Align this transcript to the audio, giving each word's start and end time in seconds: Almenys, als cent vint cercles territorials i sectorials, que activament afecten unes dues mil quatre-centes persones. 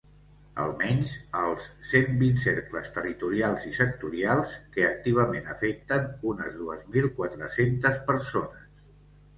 Almenys, 0.61 1.11
als 1.41 1.67
cent 1.89 2.15
vint 2.21 2.39
cercles 2.45 2.89
territorials 2.95 3.69
i 3.73 3.75
sectorials, 3.81 4.57
que 4.79 4.89
activament 4.89 5.53
afecten 5.57 6.11
unes 6.33 6.59
dues 6.65 6.85
mil 6.99 7.11
quatre-centes 7.21 8.03
persones. 8.11 8.69